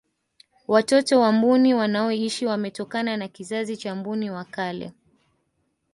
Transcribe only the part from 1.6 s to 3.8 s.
wanaoishi wametokana na kizazi